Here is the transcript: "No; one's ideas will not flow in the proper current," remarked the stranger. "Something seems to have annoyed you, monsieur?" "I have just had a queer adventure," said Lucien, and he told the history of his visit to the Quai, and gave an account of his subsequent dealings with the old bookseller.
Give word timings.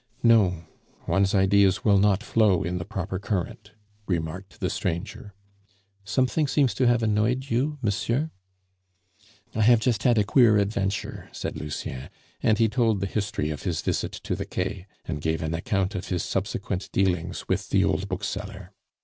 "No; 0.23 0.65
one's 1.05 1.35
ideas 1.35 1.85
will 1.85 1.99
not 1.99 2.23
flow 2.23 2.63
in 2.63 2.79
the 2.79 2.85
proper 2.85 3.19
current," 3.19 3.73
remarked 4.07 4.59
the 4.59 4.71
stranger. 4.71 5.35
"Something 6.03 6.47
seems 6.47 6.73
to 6.73 6.87
have 6.87 7.03
annoyed 7.03 7.51
you, 7.51 7.77
monsieur?" 7.83 8.31
"I 9.53 9.61
have 9.61 9.79
just 9.79 10.01
had 10.01 10.17
a 10.17 10.23
queer 10.23 10.57
adventure," 10.57 11.29
said 11.31 11.55
Lucien, 11.55 12.09
and 12.41 12.57
he 12.57 12.67
told 12.67 12.99
the 12.99 13.05
history 13.05 13.51
of 13.51 13.61
his 13.61 13.81
visit 13.83 14.13
to 14.13 14.35
the 14.35 14.45
Quai, 14.47 14.87
and 15.05 15.21
gave 15.21 15.43
an 15.43 15.53
account 15.53 15.93
of 15.93 16.07
his 16.07 16.23
subsequent 16.23 16.91
dealings 16.91 17.47
with 17.47 17.69
the 17.69 17.83
old 17.83 18.07
bookseller. 18.09 18.71